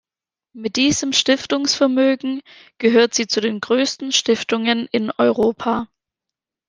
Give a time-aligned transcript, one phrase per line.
[0.53, 2.41] Mit diesem Stiftungsvermögen
[2.79, 5.89] gehört sie zu den größten Stiftungen in Europa.